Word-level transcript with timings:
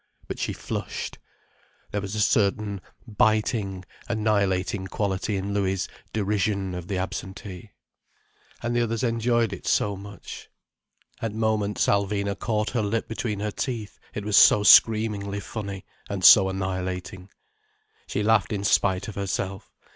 But 0.27 0.39
she 0.39 0.51
flushed. 0.51 1.19
There 1.91 2.01
was 2.01 2.15
a 2.15 2.21
certain 2.21 2.81
biting, 3.07 3.85
annihilating 4.09 4.87
quality 4.87 5.35
in 5.37 5.53
Louis' 5.53 5.87
derision 6.11 6.73
of 6.73 6.87
the 6.87 6.97
absentee. 6.97 7.69
And 8.63 8.75
the 8.75 8.81
others 8.81 9.03
enjoyed 9.03 9.53
it 9.53 9.67
so 9.67 9.95
much. 9.95 10.49
At 11.21 11.35
moments 11.35 11.85
Alvina 11.85 12.33
caught 12.39 12.71
her 12.71 12.81
lip 12.81 13.07
between 13.07 13.41
her 13.41 13.51
teeth, 13.51 13.99
it 14.15 14.25
was 14.25 14.37
so 14.37 14.63
screamingly 14.63 15.39
funny, 15.39 15.85
and 16.09 16.25
so 16.25 16.49
annihilating. 16.49 17.29
She 18.07 18.23
laughed 18.23 18.51
in 18.51 18.63
spite 18.63 19.07
of 19.07 19.13
herself. 19.13 19.71